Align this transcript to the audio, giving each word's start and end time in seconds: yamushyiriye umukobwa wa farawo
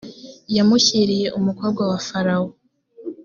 yamushyiriye 0.55 1.27
umukobwa 1.39 1.81
wa 1.91 1.99
farawo 2.07 2.49